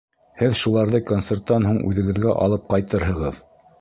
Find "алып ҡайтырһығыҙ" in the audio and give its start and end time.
2.47-3.45